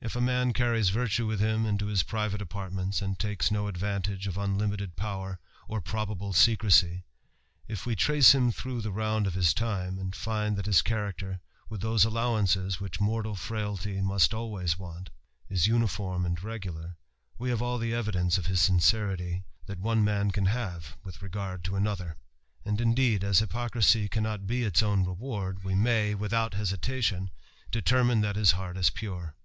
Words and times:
If 0.00 0.16
a 0.16 0.22
man 0.22 0.54
carries 0.54 0.88
virtue 0.88 1.26
wilh 1.28 1.40
him 1.40 1.66
into 1.66 1.88
his 1.88 2.02
private 2.02 2.40
apartments, 2.40 3.02
and 3.02 3.22
lakes 3.22 3.50
no 3.50 3.68
advantage 3.68 4.26
of 4.26 4.38
unlimited 4.38 4.96
power 4.96 5.38
or 5.68 5.82
probable 5.82 6.32
secrecy; 6.32 7.04
if 7.66 7.84
we 7.84 7.94
trace 7.94 8.34
him 8.34 8.50
through 8.50 8.80
the 8.80 8.90
round 8.90 9.26
of 9.26 9.34
his 9.34 9.52
time, 9.52 9.98
and 9.98 10.16
find 10.16 10.56
that 10.56 10.64
his 10.64 10.80
character, 10.80 11.40
with 11.68 11.82
those 11.82 12.06
allowances 12.06 12.80
which 12.80 12.98
mortal 12.98 13.36
frailty 13.36 14.00
must 14.00 14.32
always 14.32 14.78
want, 14.78 15.10
is 15.50 15.66
uniform 15.66 16.24
and 16.24 16.42
regular, 16.42 16.96
we 17.36 17.50
have 17.50 17.60
all 17.60 17.76
the 17.76 17.92
evidence 17.92 18.38
of 18.38 18.46
his 18.46 18.60
sincerity, 18.62 19.44
that 19.66 19.78
one 19.78 20.02
man 20.02 20.30
can 20.30 20.46
have 20.46 20.96
with 21.04 21.20
regard 21.20 21.62
to 21.64 21.76
another: 21.76 22.16
and, 22.64 22.80
indeed, 22.80 23.22
as 23.22 23.40
hypocrisy 23.40 24.08
cannot 24.08 24.46
be 24.46 24.62
its 24.62 24.82
own 24.82 25.04
reward, 25.04 25.62
we 25.62 25.74
may, 25.74 26.14
without 26.14 26.52
besitKtion, 26.52 27.28
determine 27.70 28.22
that 28.22 28.34
his 28.36 28.52
heart 28.52 28.78
is 28.78 28.88
pure. 28.88 29.36